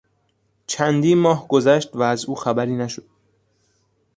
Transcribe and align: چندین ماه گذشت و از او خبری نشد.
چندین 0.67 1.17
ماه 1.19 1.47
گذشت 1.47 1.95
و 1.95 2.01
از 2.01 2.25
او 2.25 2.35
خبری 2.35 2.75
نشد. 2.75 3.05